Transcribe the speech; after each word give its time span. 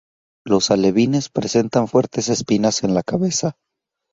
Los 0.47 0.71
alevines 0.71 1.29
presentan 1.29 1.87
fuertes 1.87 2.27
espinas 2.29 2.83
en 2.83 2.95
la 2.95 3.03
cabeza. 3.03 3.55